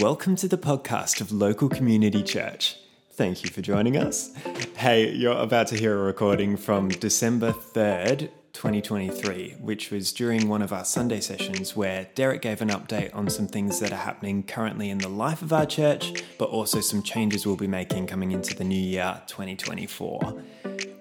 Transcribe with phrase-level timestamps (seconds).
[0.00, 2.78] welcome to the podcast of Local Community Church.
[3.12, 4.34] Thank you for joining us.
[4.74, 10.62] Hey, you're about to hear a recording from December 3rd, 2023, which was during one
[10.62, 14.42] of our Sunday sessions where Derek gave an update on some things that are happening
[14.42, 18.32] currently in the life of our church, but also some changes we'll be making coming
[18.32, 20.42] into the new year 2024.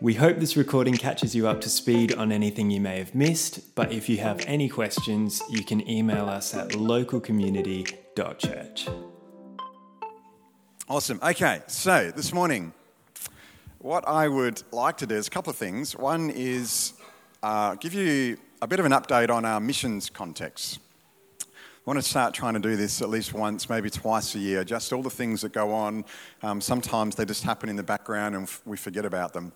[0.01, 3.75] We hope this recording catches you up to speed on anything you may have missed,
[3.75, 8.87] but if you have any questions, you can email us at localcommunity.church.
[10.87, 11.19] Awesome.
[11.21, 12.71] Okay, so this morning,
[13.79, 15.97] what I would like to do is a couple of things.
[15.97, 16.93] One is
[17.43, 20.79] uh, give you a bit of an update on our missions context.
[21.43, 21.45] I
[21.83, 24.93] want to start trying to do this at least once, maybe twice a year, just
[24.93, 26.05] all the things that go on.
[26.41, 29.51] Um, sometimes they just happen in the background and we forget about them.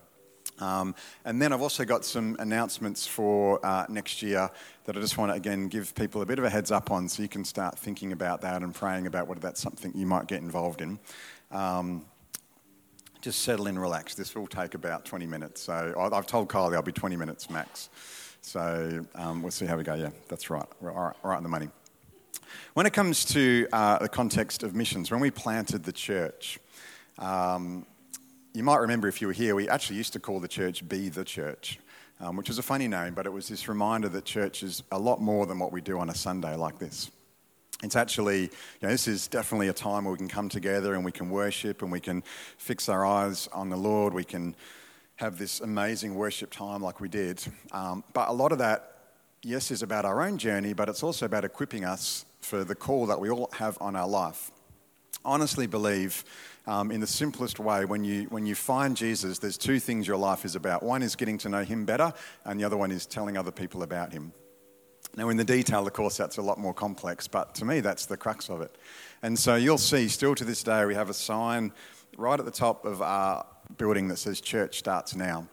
[0.60, 0.94] Um,
[1.24, 4.50] and then I've also got some announcements for uh, next year
[4.84, 7.08] that I just want to again give people a bit of a heads up on
[7.08, 10.26] so you can start thinking about that and praying about whether that's something you might
[10.26, 10.98] get involved in.
[11.50, 12.04] Um,
[13.20, 14.14] just settle in, relax.
[14.14, 15.62] This will take about 20 minutes.
[15.62, 17.88] So I've told Kylie I'll be 20 minutes max.
[18.42, 19.94] So um, we'll see how we go.
[19.94, 20.66] Yeah, that's right.
[20.82, 21.70] We're all right, on the money.
[22.74, 26.58] When it comes to uh, the context of missions, when we planted the church,
[27.18, 27.86] um,
[28.54, 31.08] you might remember if you were here, we actually used to call the church Be
[31.08, 31.80] the Church,
[32.20, 34.98] um, which was a funny name, but it was this reminder that church is a
[34.98, 37.10] lot more than what we do on a Sunday like this.
[37.82, 38.50] It's actually, you
[38.82, 41.82] know, this is definitely a time where we can come together and we can worship
[41.82, 42.22] and we can
[42.56, 44.14] fix our eyes on the Lord.
[44.14, 44.54] We can
[45.16, 47.44] have this amazing worship time like we did.
[47.72, 48.98] Um, but a lot of that,
[49.42, 53.06] yes, is about our own journey, but it's also about equipping us for the call
[53.06, 54.52] that we all have on our life.
[55.24, 56.24] Honestly, believe
[56.66, 60.16] um, in the simplest way, when you, when you find Jesus, there's two things your
[60.16, 60.82] life is about.
[60.82, 62.12] One is getting to know him better,
[62.44, 64.32] and the other one is telling other people about him.
[65.16, 68.06] Now, in the detail, of course, that's a lot more complex, but to me, that's
[68.06, 68.76] the crux of it.
[69.22, 71.72] And so you'll see, still to this day, we have a sign
[72.16, 75.46] right at the top of our building that says Church Starts Now.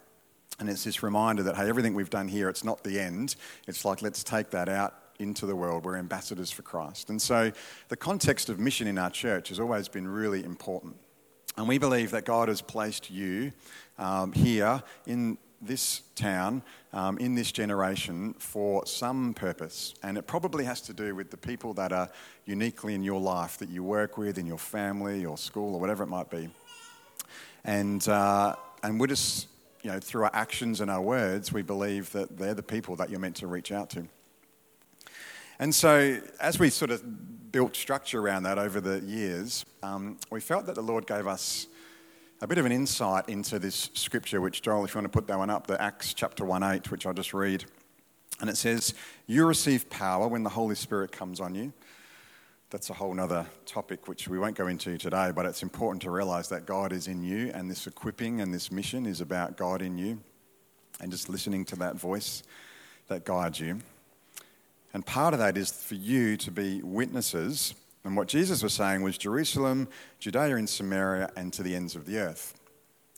[0.60, 3.36] And it's this reminder that, hey, everything we've done here, it's not the end.
[3.68, 5.86] It's like, let's take that out into the world.
[5.86, 7.10] We're ambassadors for Christ.
[7.10, 7.52] And so
[7.90, 10.96] the context of mission in our church has always been really important.
[11.58, 13.52] And we believe that God has placed you
[13.98, 19.94] um, here in this town, um, in this generation, for some purpose.
[20.02, 22.10] And it probably has to do with the people that are
[22.46, 26.04] uniquely in your life, that you work with, in your family or school or whatever
[26.04, 26.50] it might be.
[27.64, 29.48] And, uh, and we're just,
[29.84, 33.10] you know, through our actions and our words, we believe that they're the people that
[33.10, 34.08] you're meant to reach out to.
[35.62, 40.42] And so, as we sort of built structure around that over the years, um, we
[40.42, 41.68] felt that the Lord gave us
[42.42, 45.28] a bit of an insight into this scripture, which, Joel, if you want to put
[45.28, 47.66] that one up, the Acts chapter 1 8, which I'll just read.
[48.40, 48.96] And it says,
[49.28, 51.72] You receive power when the Holy Spirit comes on you.
[52.72, 56.10] That's a whole other topic which we won't go into today, but it's important to
[56.10, 59.84] realize that God is in you, and this equipping and this mission is about God
[59.84, 60.22] in you,
[61.00, 62.42] and just listening to that voice
[63.10, 63.82] that guides you.
[64.94, 67.74] And part of that is for you to be witnesses.
[68.04, 69.88] And what Jesus was saying was Jerusalem,
[70.20, 72.56] Judea and Samaria, and to the ends of the earth.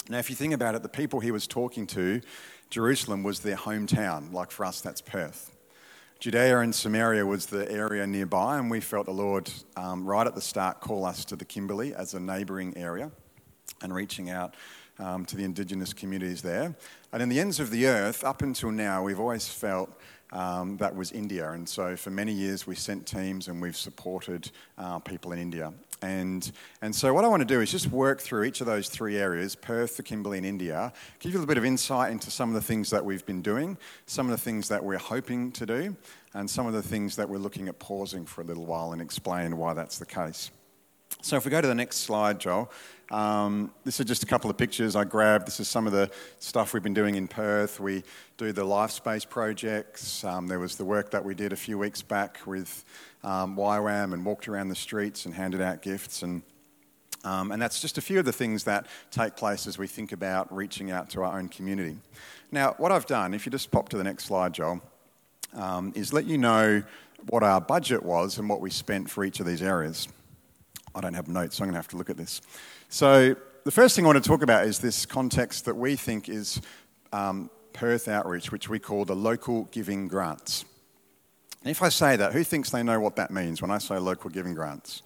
[0.10, 2.22] Now, if you think about it, the people he was talking to,
[2.70, 4.34] Jerusalem was their hometown.
[4.34, 5.56] Like for us, that's Perth.
[6.20, 10.36] Judea and Samaria was the area nearby, and we felt the Lord, um, right at
[10.36, 13.12] the start, call us to the Kimberley as a neighbouring area
[13.82, 14.56] and reaching out
[15.00, 16.76] um, to the indigenous communities there.
[17.12, 20.00] And in the ends of the earth, up until now, we've always felt
[20.34, 21.52] um, that was India.
[21.52, 25.72] And so for many years, we sent teams and we've supported uh, people in India.
[26.02, 26.52] And,
[26.82, 29.18] and so, what I want to do is just work through each of those three
[29.18, 32.50] areas Perth, the Kimberley, and India, give you a little bit of insight into some
[32.50, 35.66] of the things that we've been doing, some of the things that we're hoping to
[35.66, 35.96] do,
[36.34, 39.02] and some of the things that we're looking at pausing for a little while and
[39.02, 40.52] explain why that's the case.
[41.22, 42.70] So, if we go to the next slide, Joel,
[43.14, 45.46] um, this is just a couple of pictures I grabbed.
[45.46, 46.10] This is some of the
[46.40, 47.80] stuff we've been doing in Perth.
[47.80, 48.04] We
[48.38, 50.24] do the life space projects.
[50.24, 52.84] Um, there was the work that we did a few weeks back with
[53.24, 56.24] um, YWAM and walked around the streets and handed out gifts.
[56.24, 56.42] And,
[57.24, 60.12] um, and that's just a few of the things that take place as we think
[60.12, 61.98] about reaching out to our own community.
[62.52, 64.82] Now, what I've done, if you just pop to the next slide, Joel,
[65.56, 66.82] um, is let you know
[67.30, 70.08] what our budget was and what we spent for each of these areas.
[70.96, 72.42] I don't have notes, so I'm going to have to look at this.
[72.90, 76.28] So, the first thing I want to talk about is this context that we think
[76.28, 76.60] is
[77.14, 80.66] um, Perth Outreach, which we call the local giving grants.
[81.64, 83.98] And if I say that, who thinks they know what that means when I say
[83.98, 85.02] local giving grants?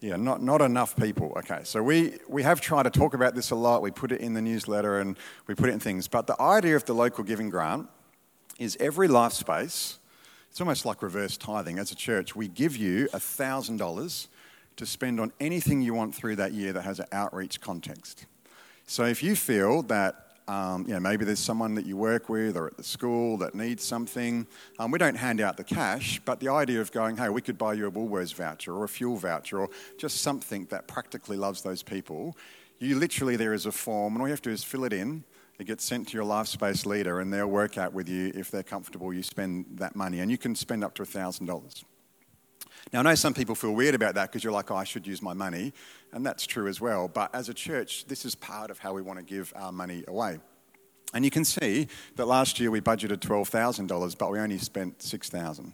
[0.00, 1.32] Yeah, not, not enough people.
[1.38, 3.82] Okay, so we, we have tried to talk about this a lot.
[3.82, 5.16] We put it in the newsletter and
[5.46, 6.08] we put it in things.
[6.08, 7.88] But the idea of the local giving grant
[8.58, 9.98] is every life space,
[10.50, 11.78] it's almost like reverse tithing.
[11.78, 14.26] As a church, we give you $1,000
[14.78, 18.26] to spend on anything you want through that year that has an outreach context.
[18.86, 22.56] So if you feel that um, you know, maybe there's someone that you work with
[22.56, 24.46] or at the school that needs something.
[24.78, 27.58] Um, we don't hand out the cash, but the idea of going, hey, we could
[27.58, 31.60] buy you a Woolworths voucher or a fuel voucher or just something that practically loves
[31.60, 32.34] those people.
[32.78, 34.92] You literally, there is a form, and all you have to do is fill it
[34.94, 35.24] in.
[35.58, 38.50] It gets sent to your life space leader, and they'll work out with you if
[38.50, 40.20] they're comfortable you spend that money.
[40.20, 41.84] And you can spend up to $1,000.
[42.92, 45.06] Now, I know some people feel weird about that because you're like, oh, I should
[45.06, 45.72] use my money.
[46.12, 47.08] And that's true as well.
[47.08, 50.04] But as a church, this is part of how we want to give our money
[50.08, 50.38] away.
[51.14, 55.72] And you can see that last year we budgeted $12,000, but we only spent 6000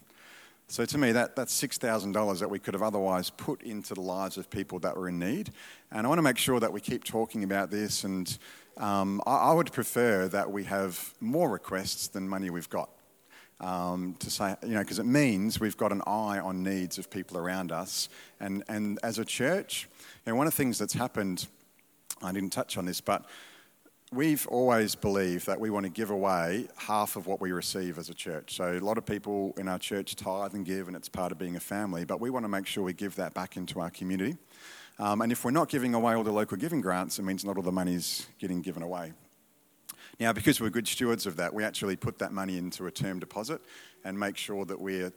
[0.66, 4.38] so to me, that, that's $6,000 that we could have otherwise put into the lives
[4.38, 5.50] of people that were in need.
[5.90, 8.04] And I want to make sure that we keep talking about this.
[8.04, 8.36] And
[8.78, 12.88] um, I, I, would prefer that we have more requests than money we've got
[13.60, 17.10] um, to say, you know, because it means we've got an eye on needs of
[17.10, 18.08] people around us.
[18.40, 19.88] And, and as a church,
[20.24, 21.46] you know, one of the things that's happened,
[22.22, 23.24] I didn't touch on this, but
[24.12, 28.08] we've always believed that we want to give away half of what we receive as
[28.08, 28.54] a church.
[28.54, 31.38] So a lot of people in our church tithe and give, and it's part of
[31.38, 33.90] being a family, but we want to make sure we give that back into our
[33.90, 34.36] community.
[34.98, 37.56] Um, and if we're not giving away all the local giving grants, it means not
[37.56, 39.12] all the money's getting given away.
[40.20, 43.19] Now, because we're good stewards of that, we actually put that money into a term
[43.19, 43.61] deposit
[44.05, 45.12] and make sure that we're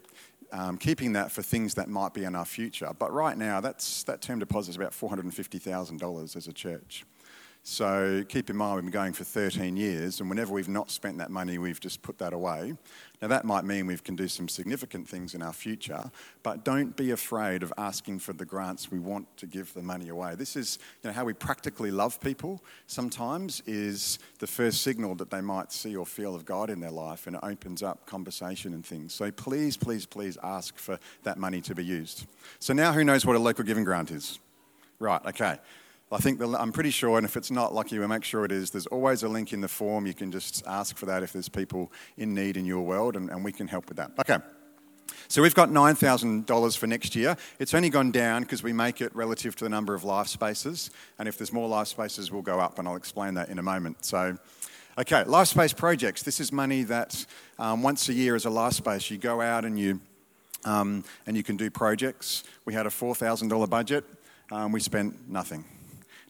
[0.51, 2.91] um, keeping that for things that might be in our future.
[2.97, 7.05] But right now, that's, that term deposit is about $450,000 as a church.
[7.69, 11.17] So keep in mind, we've been going for 13 years, and whenever we've not spent
[11.17, 12.77] that money, we've just put that away.
[13.21, 16.09] Now, that might mean we can do some significant things in our future,
[16.43, 20.07] but don't be afraid of asking for the grants we want to give the money
[20.07, 20.35] away.
[20.35, 25.29] This is you know, how we practically love people sometimes, is the first signal that
[25.29, 28.73] they might see or feel of God in their life, and it opens up conversation
[28.73, 29.13] and things.
[29.13, 32.27] So please, please, please ask for that money to be used.
[32.59, 34.39] So now, who knows what a local giving grant is?
[34.99, 35.57] Right, okay.
[36.11, 38.51] I think the, I'm pretty sure, and if it's not, lucky we'll make sure it
[38.51, 38.69] is.
[38.69, 40.07] There's always a link in the form.
[40.07, 43.29] You can just ask for that if there's people in need in your world, and,
[43.29, 44.11] and we can help with that.
[44.19, 44.37] Okay.
[45.27, 47.35] So we've got $9,000 for next year.
[47.59, 50.89] It's only gone down because we make it relative to the number of life spaces.
[51.19, 53.63] And if there's more life spaces, we'll go up, and I'll explain that in a
[53.63, 54.05] moment.
[54.05, 54.37] So,
[54.97, 56.23] okay, life space projects.
[56.23, 57.25] This is money that
[57.59, 59.99] um, once a year as a life space, you go out and you,
[60.63, 62.45] um, and you can do projects.
[62.63, 64.05] We had a $4,000 budget.
[64.49, 65.65] Um, we spent nothing.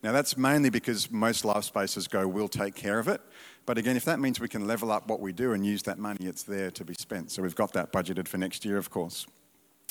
[0.03, 3.21] Now, that's mainly because most life spaces go, we'll take care of it.
[3.65, 5.97] But again, if that means we can level up what we do and use that
[5.97, 7.31] money, it's there to be spent.
[7.31, 9.25] So we've got that budgeted for next year, of course.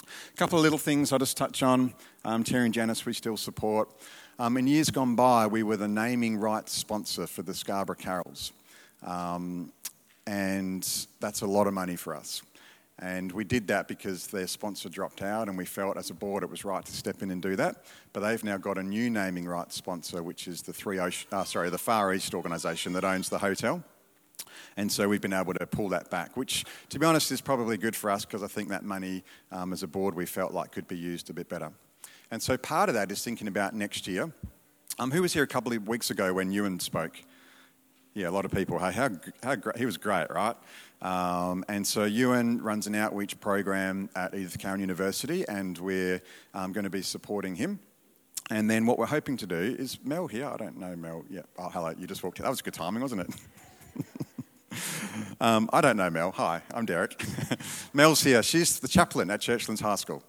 [0.03, 1.93] A couple of little things I'll just touch on.
[2.25, 3.91] Um, Terry and Janice, we still support.
[4.39, 8.53] Um, in years gone by, we were the naming rights sponsor for the Scarborough Carols.
[9.03, 9.73] Um,
[10.27, 12.43] and that's a lot of money for us.
[12.99, 16.43] And we did that because their sponsor dropped out, and we felt as a board
[16.43, 17.85] it was right to step in and do that.
[18.15, 21.45] But they've now got a new naming rights sponsor, which is the Three Ocean, uh,
[21.45, 23.85] sorry, the Far East organisation that owns the hotel.
[24.79, 27.77] And so we've been able to pull that back, which, to be honest, is probably
[27.77, 30.73] good for us because I think that money, um, as a board, we felt like
[30.73, 31.73] could be used a bit better.
[32.31, 34.33] And so part of that is thinking about next year.
[34.99, 37.23] Um, who was here a couple of weeks ago when Ewan spoke?
[38.17, 38.79] Yeah, a lot of people.
[38.79, 39.11] Hey, how,
[39.43, 40.57] how great, he was great, right?
[41.03, 46.23] Um, and so Ewan runs an outreach program at Edith Cowan University, and we're
[46.55, 47.79] um, going to be supporting him.
[48.49, 50.47] And then what we're hoping to do is Mel here.
[50.47, 51.27] I don't know Mel.
[51.29, 51.43] Yeah.
[51.59, 51.93] Oh, hello.
[51.99, 52.45] You just walked in.
[52.45, 53.35] That was good timing, wasn't it?
[55.43, 56.33] um, I don't know Mel.
[56.33, 57.23] Hi, I'm Derek.
[57.93, 58.43] Mel's here.
[58.43, 60.23] She's the chaplain at Churchlands High School.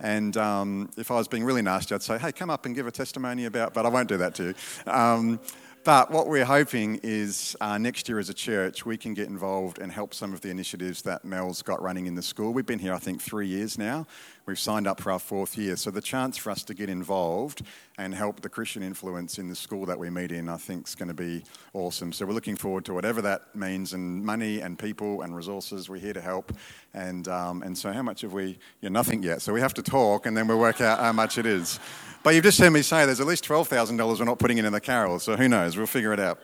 [0.00, 2.86] And um, if I was being really nasty, I'd say, hey, come up and give
[2.86, 4.92] a testimony about, but I won't do that to you.
[4.92, 5.40] Um,
[5.86, 9.78] but what we're hoping is uh, next year as a church, we can get involved
[9.78, 12.52] and help some of the initiatives that Mel's got running in the school.
[12.52, 14.04] We've been here, I think, three years now.
[14.46, 15.74] We've signed up for our fourth year.
[15.74, 17.62] So the chance for us to get involved
[17.98, 20.94] and help the Christian influence in the school that we meet in, I think, is
[20.94, 22.12] going to be awesome.
[22.12, 25.88] So we're looking forward to whatever that means and money and people and resources.
[25.88, 26.52] We're here to help.
[26.94, 28.56] And, um, and so, how much have we?
[28.82, 29.42] Yeah, nothing yet.
[29.42, 31.80] So we have to talk and then we'll work out how much it is.
[32.22, 34.80] But you've just heard me say there's at least $12,000 we're not putting in the
[34.80, 35.76] carol, so who knows?
[35.76, 36.38] We'll figure it out.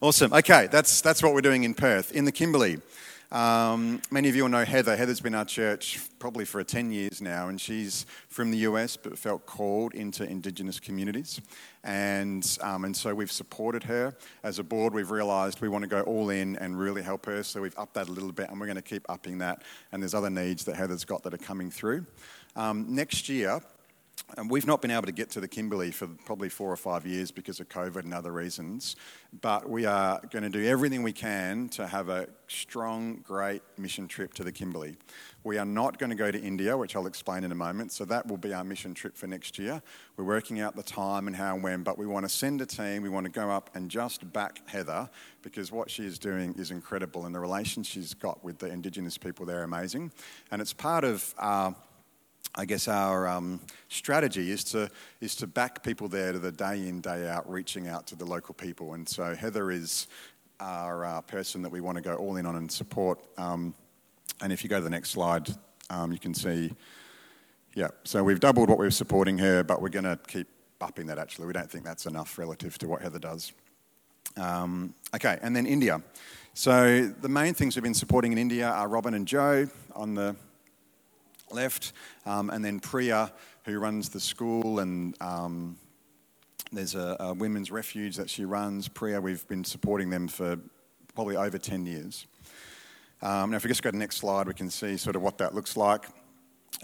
[0.00, 0.32] Awesome.
[0.32, 2.10] Okay, that's, that's what we're doing in Perth.
[2.10, 2.78] In the Kimberley,
[3.32, 4.96] um, many of you will know Heather.
[4.96, 9.18] Heather's been our church probably for 10 years now, and she's from the US but
[9.18, 11.40] felt called into Indigenous communities.
[11.82, 14.14] And, um, and so we've supported her.
[14.42, 17.42] As a board, we've realised we want to go all in and really help her,
[17.42, 19.62] so we've upped that a little bit, and we're going to keep upping that.
[19.90, 22.06] And there's other needs that Heather's got that are coming through.
[22.54, 23.60] Um, next year,
[24.36, 27.06] and we've not been able to get to the Kimberley for probably four or five
[27.06, 28.96] years because of COVID and other reasons.
[29.40, 34.08] But we are going to do everything we can to have a strong, great mission
[34.08, 34.96] trip to the Kimberley.
[35.44, 37.92] We are not going to go to India, which I'll explain in a moment.
[37.92, 39.80] So that will be our mission trip for next year.
[40.16, 42.66] We're working out the time and how and when, but we want to send a
[42.66, 43.02] team.
[43.02, 45.08] We want to go up and just back Heather
[45.42, 49.16] because what she is doing is incredible, and the relations she's got with the Indigenous
[49.16, 50.10] people there are amazing.
[50.50, 51.76] And it's part of our
[52.58, 56.88] I guess our um, strategy is to is to back people there to the day
[56.88, 58.94] in day out, reaching out to the local people.
[58.94, 60.06] And so Heather is
[60.58, 63.20] our uh, person that we want to go all in on and support.
[63.36, 63.74] Um,
[64.40, 65.48] and if you go to the next slide,
[65.90, 66.72] um, you can see,
[67.74, 67.88] yeah.
[68.04, 70.48] So we've doubled what we are supporting her, but we're going to keep
[70.80, 71.18] upping that.
[71.18, 73.52] Actually, we don't think that's enough relative to what Heather does.
[74.36, 76.00] Um, okay, and then India.
[76.54, 80.34] So the main things we've been supporting in India are Robin and Joe on the
[81.50, 81.92] left,
[82.24, 83.32] um, and then Priya,
[83.64, 85.76] who runs the school, and um,
[86.72, 88.88] there's a, a, women's refuge that she runs.
[88.88, 90.58] Priya, we've been supporting them for
[91.14, 92.26] probably over 10 years.
[93.22, 95.22] Um, now, if we just go to the next slide, we can see sort of
[95.22, 96.06] what that looks like.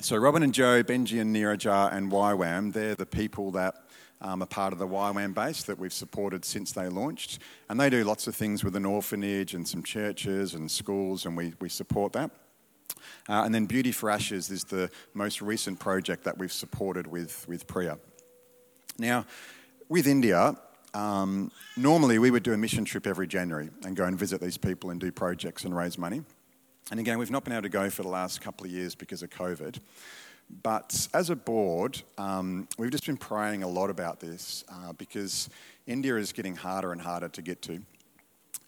[0.01, 3.75] So, Robin and Joe, Benji and Niraja, and YWAM, they're the people that
[4.23, 7.41] um, are part of the YWAM base that we've supported since they launched.
[7.69, 11.37] And they do lots of things with an orphanage and some churches and schools, and
[11.37, 12.31] we, we support that.
[13.29, 17.47] Uh, and then Beauty for Ashes is the most recent project that we've supported with,
[17.49, 17.99] with Priya.
[18.99, 19.27] Now,
[19.89, 20.57] with India,
[20.95, 24.59] um, normally we would do a mission trip every January and go and visit these
[24.59, 26.23] people and do projects and raise money.
[26.91, 29.23] And again, we've not been able to go for the last couple of years because
[29.23, 29.79] of COVID.
[30.63, 35.49] But as a board, um, we've just been praying a lot about this uh, because
[35.87, 37.81] India is getting harder and harder to get to.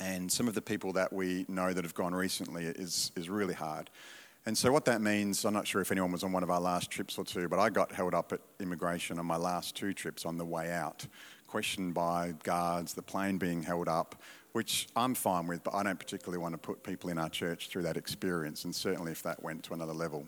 [0.01, 3.55] And some of the people that we know that have gone recently is, is really
[3.55, 3.91] hard.
[4.47, 6.61] And so, what that means, I'm not sure if anyone was on one of our
[6.61, 9.95] last trips or two, but I got held up at immigration on my last two
[9.95, 11.07] trips on the way out,
[11.47, 14.21] questioned by guards, the plane being held up,
[14.53, 17.69] which I'm fine with, but I don't particularly want to put people in our church
[17.69, 20.27] through that experience, and certainly if that went to another level.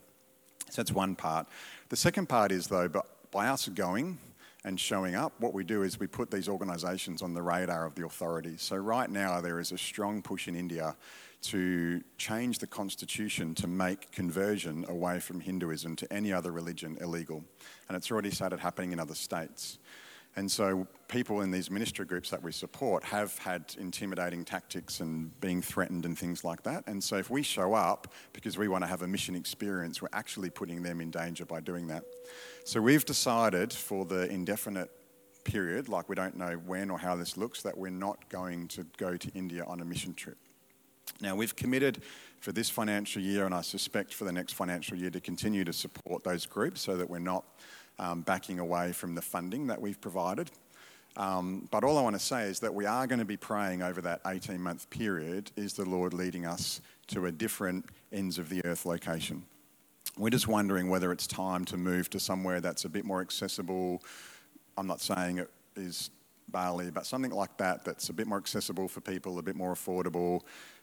[0.70, 1.46] So, that's one part.
[1.90, 4.18] The second part is, though, but by us going,
[4.66, 7.94] and showing up, what we do is we put these organisations on the radar of
[7.94, 8.62] the authorities.
[8.62, 10.96] So, right now, there is a strong push in India
[11.42, 17.44] to change the constitution to make conversion away from Hinduism to any other religion illegal.
[17.88, 19.78] And it's already started happening in other states.
[20.36, 25.38] And so, people in these ministry groups that we support have had intimidating tactics and
[25.40, 26.84] being threatened and things like that.
[26.86, 30.08] And so, if we show up because we want to have a mission experience, we're
[30.12, 32.04] actually putting them in danger by doing that.
[32.64, 34.90] So, we've decided for the indefinite
[35.44, 38.84] period, like we don't know when or how this looks, that we're not going to
[38.98, 40.36] go to India on a mission trip.
[41.20, 42.02] Now, we've committed
[42.40, 45.72] for this financial year, and I suspect for the next financial year, to continue to
[45.72, 47.44] support those groups so that we're not
[47.98, 50.50] um, backing away from the funding that we've provided.
[51.16, 53.82] Um, but all I want to say is that we are going to be praying
[53.82, 58.48] over that 18 month period is the Lord leading us to a different ends of
[58.48, 59.42] the earth location.
[60.18, 64.02] We're just wondering whether it's time to move to somewhere that's a bit more accessible.
[64.76, 66.10] I'm not saying it is
[66.48, 69.74] Bali, but something like that that's a bit more accessible for people, a bit more
[69.74, 70.42] affordable,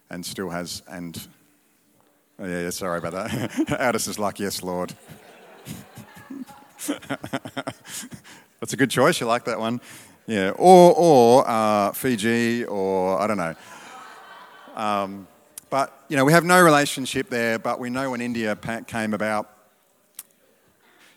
[0.09, 0.83] and still has.
[0.87, 1.27] And
[2.39, 3.69] oh, yeah, sorry about that.
[3.79, 4.93] Addis is like, yes, Lord.
[8.59, 9.19] That's a good choice.
[9.19, 9.81] You like that one?
[10.25, 10.51] Yeah.
[10.51, 13.55] Or, or uh, Fiji, or I don't know.
[14.75, 15.27] Um,
[15.69, 18.55] but, you know, we have no relationship there, but we know when India
[18.87, 19.49] came about,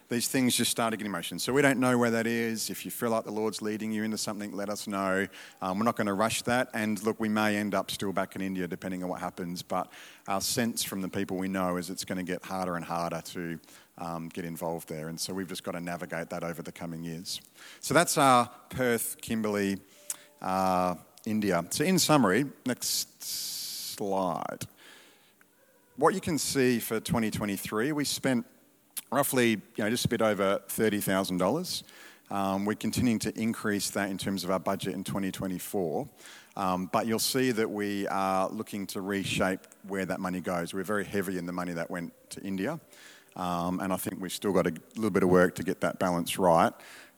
[0.08, 1.38] these things just started getting motion.
[1.38, 2.70] So we don't know where that is.
[2.70, 5.26] If you feel like the Lord's leading you into something, let us know.
[5.60, 6.70] Um, we're not going to rush that.
[6.74, 9.62] And look, we may end up still back in India depending on what happens.
[9.62, 9.90] But
[10.28, 13.20] our sense from the people we know is it's going to get harder and harder
[13.32, 13.58] to
[13.98, 15.08] um, get involved there.
[15.08, 17.40] And so we've just got to navigate that over the coming years.
[17.80, 19.78] So that's our Perth, Kimberley,
[20.42, 21.64] uh, India.
[21.70, 24.66] So, in summary, next slide.
[25.96, 28.46] What you can see for 2023, we spent
[29.10, 31.82] roughly you know, just a bit over $30,000.
[32.28, 36.08] Um, we're continuing to increase that in terms of our budget in 2024.
[36.56, 40.72] Um, but you'll see that we are looking to reshape where that money goes.
[40.72, 42.80] We're very heavy in the money that went to India.
[43.36, 45.98] Um, and I think we've still got a little bit of work to get that
[45.98, 46.72] balance right.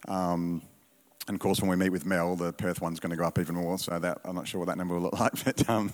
[0.09, 0.63] Um,
[1.29, 3.39] and of course, when we meet with Mel, the Perth one's going to go up
[3.39, 3.79] even more.
[3.79, 5.45] So that I'm not sure what that number will look like.
[5.45, 5.93] But, um,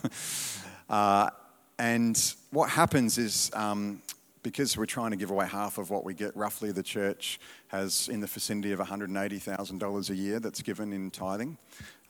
[0.89, 1.31] uh,
[1.79, 4.01] and what happens is um,
[4.45, 8.09] because we're trying to give away half of what we get, roughly the church has
[8.09, 11.57] in the vicinity of $180,000 a year that's given in tithing.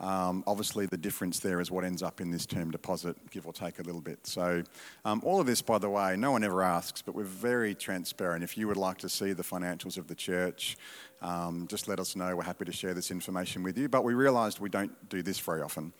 [0.01, 3.53] Um, obviously, the difference there is what ends up in this term deposit, give or
[3.53, 4.27] take a little bit.
[4.27, 4.65] So,
[5.05, 8.43] um, all of this, by the way, no one ever asks, but we're very transparent.
[8.43, 10.77] If you would like to see the financials of the church,
[11.23, 12.35] um, just let us know.
[12.35, 13.89] We're happy to share this information with you.
[13.89, 15.93] But we realised we don't do this very often.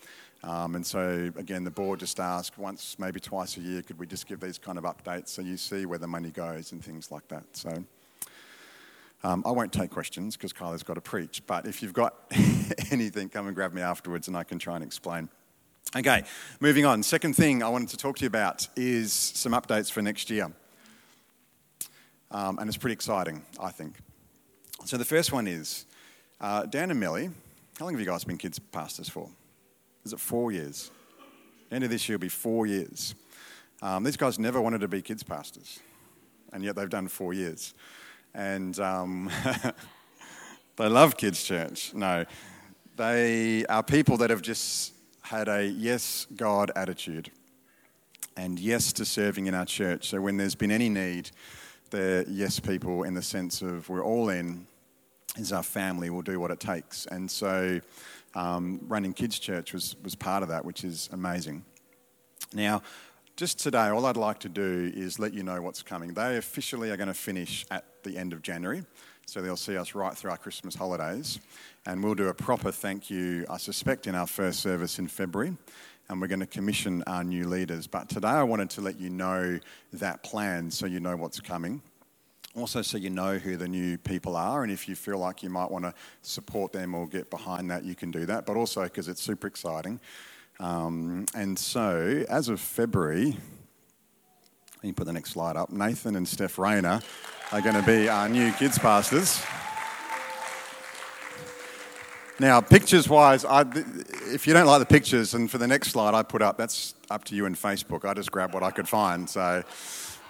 [0.45, 4.07] Um, and so, again, the board just asked once, maybe twice a year, could we
[4.07, 7.11] just give these kind of updates so you see where the money goes and things
[7.11, 7.45] like that.
[7.53, 7.83] So,
[9.23, 12.17] um, I won't take questions because Kylie's got to preach, but if you've got
[12.91, 15.31] anything, come and grab me afterwards and I can try and explain.
[15.97, 16.25] Okay,
[16.61, 17.03] moving on.
[17.03, 20.53] Second thing I wanted to talk to you about is some updates for next year.
[22.31, 23.95] Um, and it's pretty exciting, I think.
[24.85, 25.87] So, the first one is
[26.39, 27.31] uh, Dan and Millie,
[27.79, 29.31] How long have you guys been kids pastors for?
[30.05, 30.91] Is it four years?
[31.71, 33.15] End of this year will be four years.
[33.83, 35.81] Um, these guys never wanted to be kids pastors,
[36.53, 37.75] and yet they've done four years.
[38.35, 39.31] And um,
[40.77, 41.95] they love kids' church.
[41.95, 42.25] No,
[42.97, 44.93] they are people that have just
[45.23, 47.31] had a yes, God attitude
[48.37, 50.09] and yes to serving in our church.
[50.09, 51.31] So when there's been any need,
[51.91, 54.67] they're yes people in the sense of we're all in,
[55.37, 57.07] is our family, we'll do what it takes.
[57.07, 57.81] And so
[58.35, 61.65] um, running kids' church was, was part of that, which is amazing.
[62.53, 62.83] Now,
[63.37, 66.15] just today, all I'd like to do is let you know what's coming.
[66.15, 68.85] They officially are going to finish at the end of January,
[69.27, 71.41] so they'll see us right through our Christmas holidays.
[71.87, 75.57] And we'll do a proper thank you, I suspect, in our first service in February.
[76.09, 77.87] And we're going to commission our new leaders.
[77.87, 79.59] But today, I wanted to let you know
[79.95, 81.83] that plan so you know what's coming
[82.57, 85.51] also so you know who the new people are and if you feel like you
[85.51, 85.93] might want to
[86.23, 89.47] support them or get behind that you can do that but also because it's super
[89.47, 90.01] exciting.
[90.61, 93.37] Um, and so as of february
[94.83, 95.71] you put the next slide up.
[95.71, 97.01] Nathan and steph rayner
[97.53, 99.43] are going to be our new kids pastors.
[102.39, 103.65] Now pictures wise I,
[104.33, 106.95] if you don't like the pictures and for the next slide i put up that's
[107.09, 108.05] up to you in facebook.
[108.05, 109.63] I just grabbed what i could find so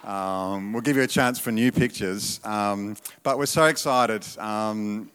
[0.04, 2.40] um, we'll give you a chance for new pictures.
[2.44, 4.24] Um, but we're so excited.
[4.38, 5.10] Um,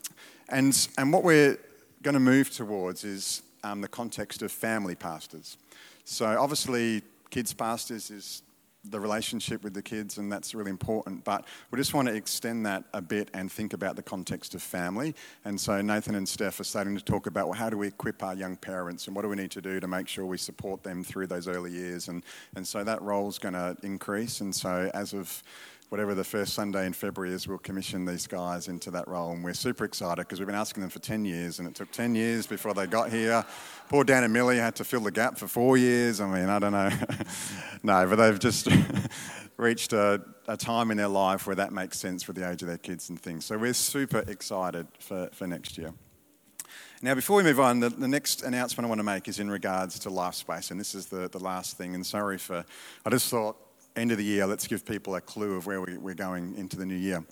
[0.50, 1.58] and, and what we're
[2.01, 5.58] going to move towards is um, the context of family pastors.
[6.05, 8.41] So, obviously, kids' pastors is
[8.86, 11.24] the relationship with the kids, and that's really important.
[11.25, 14.62] But we just want to extend that a bit and think about the context of
[14.62, 15.15] family.
[15.43, 18.23] And so Nathan and Steph are starting to talk about well, how do we equip
[18.23, 20.84] our young parents and what do we need to do to make sure we support
[20.84, 22.08] them through those early years.
[22.08, 22.23] And,
[22.56, 24.39] and so that role is going to increase.
[24.41, 25.43] And so as of
[25.89, 29.32] whatever the first Sunday in February is, we'll commission these guys into that role.
[29.32, 31.91] And we're super excited because we've been asking them for 10 years, and it took
[31.91, 33.43] 10 years before they got here.
[33.89, 36.21] Poor Dan and Millie had to fill the gap for four years.
[36.21, 36.91] I mean, I don't know.
[37.84, 38.67] no, but they've just
[39.58, 42.67] reached a, a, time in their life where that makes sense for the age of
[42.67, 43.45] their kids and things.
[43.45, 45.93] So we're super excited for, for next year.
[47.02, 49.49] Now, before we move on, the, the, next announcement I want to make is in
[49.49, 51.95] regards to life space, and this is the, the last thing.
[51.95, 52.65] And sorry for,
[53.06, 53.56] I just thought
[53.99, 56.77] end of the year, let's give people a clue of where we, we're going into
[56.77, 57.23] the new year.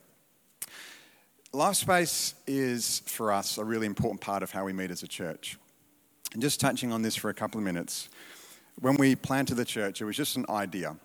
[1.54, 5.58] Lifespace is, for us, a really important part of how we meet as a church.
[6.34, 8.10] And just touching on this for a couple of minutes,
[8.82, 10.96] when we planted the church, it was just an idea.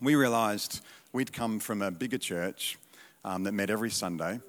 [0.00, 0.80] We realized
[1.12, 2.78] we'd come from a bigger church
[3.24, 4.40] um, that met every Sunday.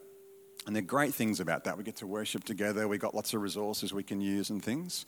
[0.66, 1.78] And there are great things about that.
[1.78, 5.06] We get to worship together, we got lots of resources we can use and things.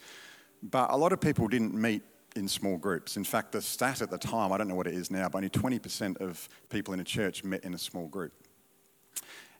[0.63, 2.01] But a lot of people didn't meet
[2.37, 3.17] in small groups.
[3.17, 5.39] In fact, the stat at the time, I don't know what it is now, but
[5.39, 8.31] only 20% of people in a church met in a small group.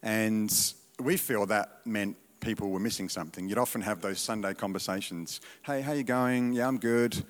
[0.04, 0.54] And
[1.00, 3.50] we feel that meant people were missing something.
[3.50, 5.42] You'd often have those Sunday conversations.
[5.64, 6.54] Hey, how you going?
[6.54, 7.24] Yeah, I'm good.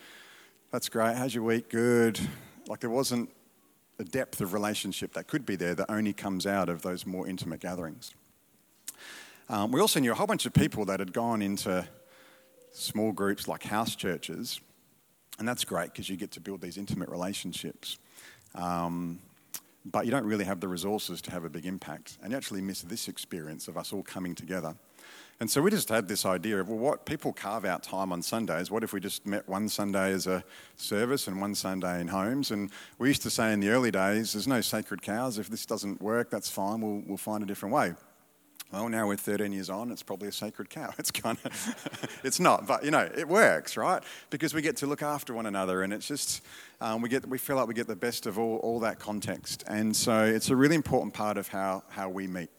[0.71, 1.15] That's great.
[1.15, 1.69] How's your week?
[1.69, 2.19] Good.
[2.67, 3.29] Like there wasn't
[3.99, 7.27] a depth of relationship that could be there that only comes out of those more
[7.27, 8.13] intimate gatherings.
[9.49, 11.88] Um, we also knew a whole bunch of people that had gone into
[12.73, 14.60] small groups like house churches
[15.39, 17.97] and that's great because you get to build these intimate relationships.
[18.56, 19.19] Um,
[19.86, 22.17] but you don't really have the resources to have a big impact.
[22.21, 24.76] And you actually miss this experience of us all coming together.
[25.39, 28.23] And so we just had this idea of, well, what people carve out time on
[28.23, 28.71] Sundays.
[28.71, 30.43] What if we just met one Sunday as a
[30.78, 32.50] service and one Sunday in homes?
[32.50, 35.38] And we used to say in the early days, there's no sacred cows.
[35.38, 36.82] If this doesn't work, that's fine.
[36.82, 37.93] We'll, we'll find a different way.
[38.71, 40.93] Well, now we're 13 years on, it's probably a sacred cow.
[40.99, 44.03] It's kind of, it's not, but you know, it works, right?
[44.30, 46.43] Because we get to look after one another and it's just,
[46.82, 49.63] um, we, get, we feel like we get the best of all, all that context.
[49.67, 52.49] And so it's a really important part of how, how we meet.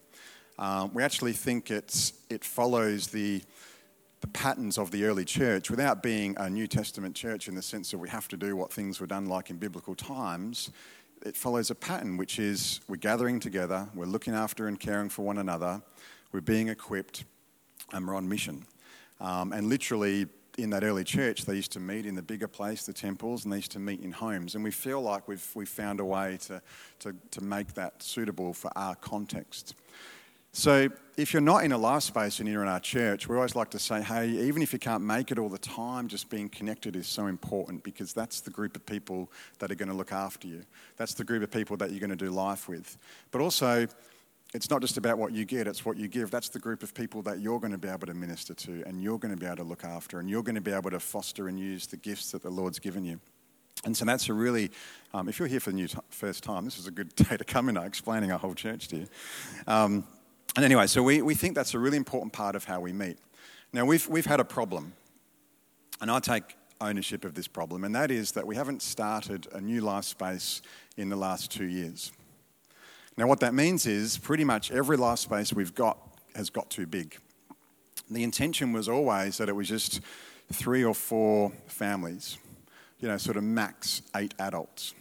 [0.59, 3.42] Um, we actually think it's, it follows the,
[4.23, 7.90] the patterns of the early church without being a New Testament church in the sense
[7.90, 10.71] that we have to do what things were done like in biblical times
[11.25, 15.25] it follows a pattern, which is we're gathering together, we're looking after and caring for
[15.25, 15.83] one another,
[16.33, 17.25] we're being equipped,
[17.93, 18.67] and we're on mission.
[19.21, 20.27] Um, and literally,
[20.59, 23.53] in that early church, they used to meet in the bigger place, the temples, and
[23.53, 24.55] they used to meet in homes.
[24.55, 26.61] And we feel like we've, we've found a way to,
[27.01, 29.75] to, to make that suitable for our context.
[30.59, 33.55] So, if you're not in a life space and you're in our church, we always
[33.55, 36.49] like to say, hey, even if you can't make it all the time, just being
[36.49, 40.11] connected is so important because that's the group of people that are going to look
[40.11, 40.64] after you.
[40.97, 42.99] That's the group of people that you're going to do life with.
[43.31, 43.87] But also,
[44.53, 46.33] it's not just about what you get, it's what you give.
[46.33, 49.01] That's the group of people that you're going to be able to minister to and
[49.01, 50.99] you're going to be able to look after and you're going to be able to
[50.99, 53.21] foster and use the gifts that the Lord's given you.
[53.85, 54.73] And so that's a really,
[55.14, 57.37] um, if you're here for the new t- first time, this is a good day
[57.37, 59.07] to come in I'm explaining our whole church to you.
[59.68, 60.05] Um,
[60.57, 63.19] and anyway, so we, we think that's a really important part of how we meet.
[63.73, 64.95] Now, we've, we've had a problem,
[66.01, 69.61] and I take ownership of this problem, and that is that we haven't started a
[69.61, 70.63] new life space
[70.97, 72.13] in the last two years.
[73.17, 75.99] Now, what that means is pretty much every life space we've got
[76.35, 77.19] has got too big.
[78.11, 80.01] The intention was always that it was just
[80.53, 82.39] three or four families,
[83.01, 84.95] you know, sort of max eight adults,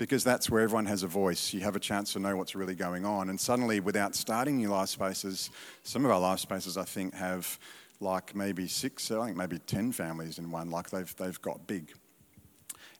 [0.00, 1.52] because that's where everyone has a voice.
[1.52, 3.28] You have a chance to know what's really going on.
[3.28, 5.50] And suddenly, without starting new life spaces,
[5.82, 7.58] some of our life spaces, I think, have
[8.00, 11.92] like maybe six, I think maybe 10 families in one, like they've, they've got big.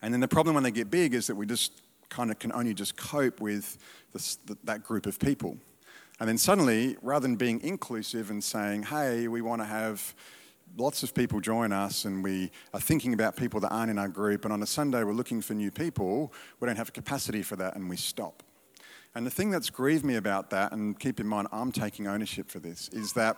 [0.02, 2.52] And then the problem when they get big is that we just kind of can
[2.52, 3.78] only just cope with
[4.12, 5.56] this, that group of people.
[6.20, 10.14] And then suddenly, rather than being inclusive and saying, hey, we want to have
[10.76, 14.08] lots of people join us and we are thinking about people that aren't in our
[14.08, 17.56] group, and on a Sunday we're looking for new people, we don't have capacity for
[17.56, 18.42] that and we stop.
[19.14, 22.50] And the thing that's grieved me about that, and keep in mind I'm taking ownership
[22.50, 23.36] for this, is that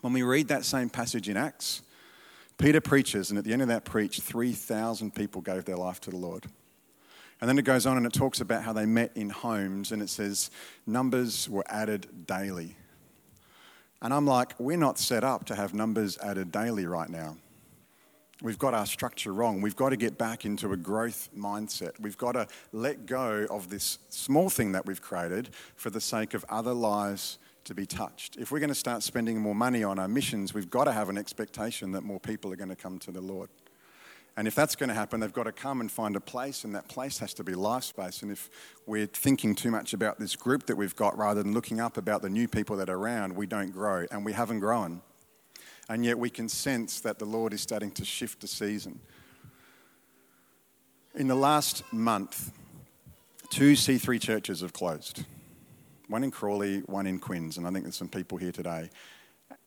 [0.00, 1.82] when we read that same passage in Acts,
[2.56, 6.10] Peter preaches, and at the end of that preach, 3,000 people gave their life to
[6.10, 6.46] the Lord.
[7.40, 10.02] And then it goes on and it talks about how they met in homes, and
[10.02, 10.50] it says
[10.86, 12.76] numbers were added daily.
[14.00, 17.36] And I'm like, we're not set up to have numbers added daily right now.
[18.40, 19.60] We've got our structure wrong.
[19.60, 21.98] We've got to get back into a growth mindset.
[21.98, 26.34] We've got to let go of this small thing that we've created for the sake
[26.34, 28.36] of other lives to be touched.
[28.36, 31.08] If we're going to start spending more money on our missions, we've got to have
[31.08, 33.50] an expectation that more people are going to come to the Lord.
[34.38, 36.72] And if that's going to happen, they've got to come and find a place, and
[36.76, 38.22] that place has to be life space.
[38.22, 38.48] And if
[38.86, 42.22] we're thinking too much about this group that we've got rather than looking up about
[42.22, 45.02] the new people that are around, we don't grow, and we haven't grown.
[45.88, 49.00] And yet we can sense that the Lord is starting to shift the season.
[51.16, 52.52] In the last month,
[53.50, 55.24] two C3 churches have closed
[56.06, 58.88] one in Crawley, one in Quinns, and I think there's some people here today.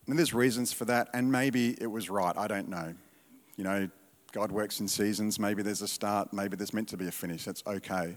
[0.08, 2.94] And there's reasons for that, and maybe it was right, I don't know.
[3.58, 3.90] You know,
[4.32, 5.40] God works in seasons.
[5.40, 7.46] Maybe there's a start, maybe there's meant to be a finish.
[7.46, 8.16] That's okay.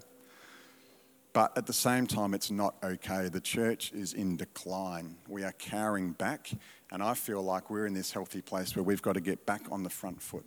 [1.33, 3.29] But at the same time, it's not okay.
[3.29, 5.17] The church is in decline.
[5.29, 6.51] We are cowering back,
[6.93, 9.63] and I feel like we're in this healthy place where we've got to get back
[9.73, 10.47] on the front foot.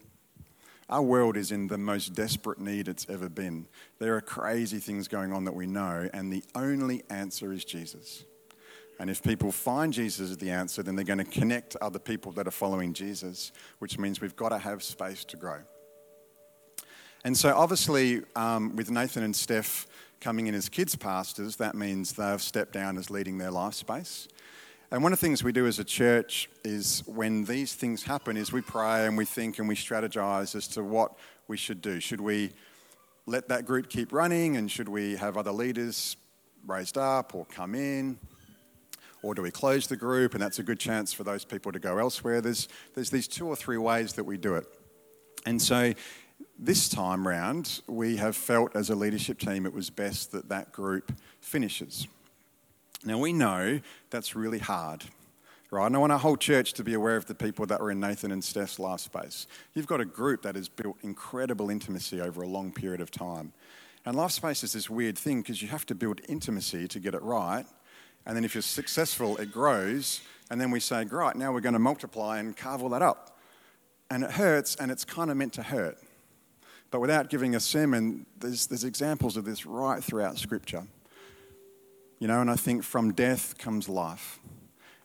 [0.89, 3.67] Our world is in the most desperate need it's ever been.
[3.99, 8.23] There are crazy things going on that we know, and the only answer is Jesus.
[8.99, 12.31] And if people find Jesus as the answer, then they're going to connect other people
[12.33, 15.59] that are following Jesus, which means we've got to have space to grow.
[17.23, 19.87] And so, obviously, um, with Nathan and Steph
[20.19, 24.27] coming in as kids pastors, that means they've stepped down as leading their life space.
[24.89, 28.37] And one of the things we do as a church is when these things happen
[28.37, 31.17] is we pray and we think and we strategize as to what
[31.49, 31.99] we should do.
[31.99, 32.51] Should we
[33.25, 36.15] let that group keep running and should we have other leaders
[36.65, 38.17] raised up or come in?
[39.27, 41.79] Or do we close the group and that's a good chance for those people to
[41.79, 42.39] go elsewhere?
[42.39, 44.65] There's, there's these two or three ways that we do it.
[45.45, 45.93] And so
[46.57, 50.71] this time round, we have felt as a leadership team it was best that that
[50.71, 51.11] group
[51.41, 52.07] finishes.
[53.03, 55.03] Now we know that's really hard,
[55.71, 55.87] right?
[55.87, 57.99] And I want our whole church to be aware of the people that were in
[57.99, 59.45] Nathan and Steph's life space.
[59.73, 63.51] You've got a group that has built incredible intimacy over a long period of time.
[64.05, 67.13] And life space is this weird thing because you have to build intimacy to get
[67.13, 67.65] it right.
[68.27, 70.21] And then if you're successful, it grows.
[70.51, 73.39] And then we say, right, now we're going to multiply and carve all that up.
[74.11, 75.97] And it hurts, and it's kind of meant to hurt.
[76.91, 80.83] But without giving a sermon, there's, there's examples of this right throughout Scripture.
[82.19, 84.39] You know, and I think from death comes life.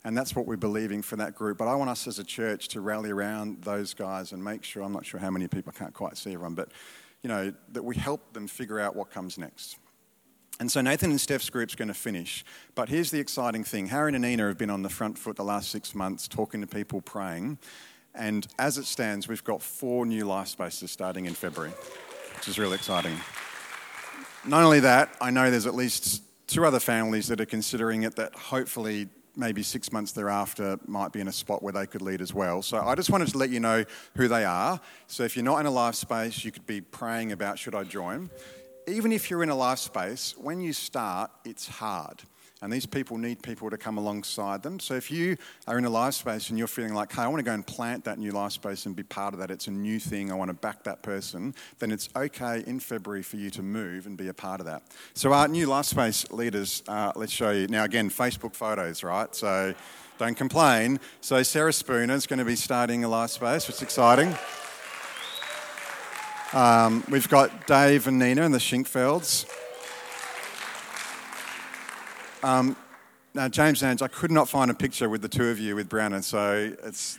[0.04, 1.58] And that's what we're believing for that group.
[1.58, 4.82] But I want us as a church to rally around those guys and make sure,
[4.82, 6.70] I'm not sure how many people, I can't quite see everyone, but,
[7.22, 9.76] you know, that we help them figure out what comes next.
[10.60, 12.44] And so Nathan and Steph's group's going to finish.
[12.74, 15.44] But here's the exciting thing Harry and Nina have been on the front foot the
[15.44, 17.58] last six months talking to people, praying.
[18.14, 21.72] And as it stands, we've got four new life spaces starting in February,
[22.36, 23.16] which is really exciting.
[24.44, 28.16] not only that, I know there's at least two other families that are considering it
[28.16, 32.20] that hopefully maybe six months thereafter might be in a spot where they could lead
[32.20, 32.60] as well.
[32.60, 33.84] So I just wanted to let you know
[34.16, 34.78] who they are.
[35.06, 37.84] So if you're not in a life space, you could be praying about should I
[37.84, 38.28] join.
[38.86, 42.22] Even if you're in a life space, when you start, it's hard.
[42.62, 44.78] And these people need people to come alongside them.
[44.78, 47.40] So if you are in a life space and you're feeling like, hey, I want
[47.40, 49.72] to go and plant that new life space and be part of that, it's a
[49.72, 53.50] new thing, I want to back that person, then it's okay in February for you
[53.50, 54.84] to move and be a part of that.
[55.14, 57.66] So our new life space leaders, uh, let's show you.
[57.66, 59.34] Now, again, Facebook photos, right?
[59.34, 59.74] So
[60.18, 61.00] don't complain.
[61.20, 64.36] So Sarah Spooner is going to be starting a life space, which is exciting.
[66.52, 69.46] Um, we've got Dave and Nina in the Shinkfelds.
[72.42, 72.76] Um,
[73.32, 75.74] now, James and Ange, I could not find a picture with the two of you
[75.74, 77.18] with Brianna, so it's.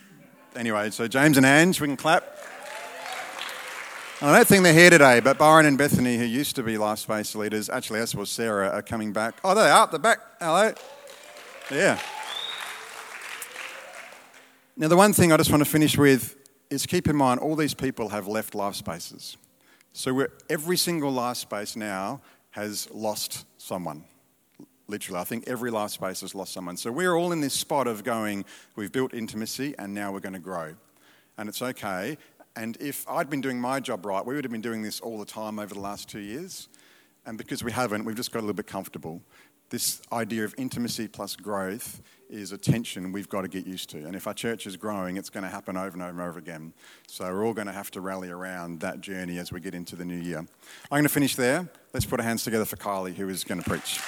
[0.54, 2.22] Anyway, so James and Ange, we can clap.
[4.22, 7.00] I don't think they're here today, but Byron and Bethany, who used to be Life
[7.00, 9.34] Space leaders, actually, as was Sarah, are coming back.
[9.42, 10.20] Oh, they are, they're back.
[10.38, 10.72] Hello.
[11.72, 11.98] Yeah.
[14.76, 16.36] Now, the one thing I just want to finish with
[16.70, 19.36] is keep in mind all these people have left life spaces.
[19.92, 24.04] So every single life space now has lost someone
[24.88, 25.20] literally.
[25.20, 26.76] I think every life space has lost someone.
[26.76, 28.44] So we're all in this spot of going,
[28.76, 30.74] we've built intimacy and now we're going to grow.
[31.38, 32.16] And it's okay.
[32.56, 35.18] And if I'd been doing my job right, we would have been doing this all
[35.18, 36.68] the time over the last two years.
[37.26, 39.22] And because we haven't, we've just got a little bit comfortable.
[39.70, 43.98] This idea of intimacy plus growth is a tension we've got to get used to.
[43.98, 46.38] And if our church is growing, it's going to happen over and over and over
[46.38, 46.72] again.
[47.06, 49.96] So we're all going to have to rally around that journey as we get into
[49.96, 50.38] the new year.
[50.38, 50.48] I'm
[50.90, 51.68] going to finish there.
[51.92, 54.00] Let's put our hands together for Kylie, who is going to preach.